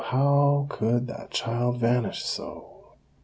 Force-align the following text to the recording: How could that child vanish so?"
How 0.05 0.65
could 0.67 1.05
that 1.05 1.29
child 1.29 1.77
vanish 1.77 2.25
so?" 2.25 2.95